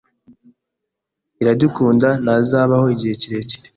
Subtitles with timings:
[1.41, 3.67] Iradukunda ntazabaho igihe kirekire.